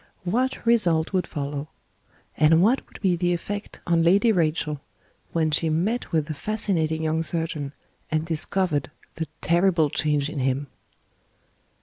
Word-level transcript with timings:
What 0.23 0.65
result 0.65 1.13
would 1.13 1.27
follow? 1.27 1.69
And 2.35 2.63
what 2.63 2.83
would 2.87 2.99
be 3.01 3.15
the 3.15 3.33
effect 3.33 3.81
on 3.85 4.01
Lady 4.01 4.31
Rachel, 4.31 4.81
when 5.31 5.51
she 5.51 5.69
met 5.69 6.11
with 6.11 6.25
the 6.25 6.33
fascinating 6.33 7.03
young 7.03 7.21
surgeon, 7.21 7.73
and 8.09 8.25
discovered 8.25 8.89
the 9.17 9.27
terrible 9.41 9.91
change 9.91 10.27
in 10.27 10.39
him? 10.39 10.65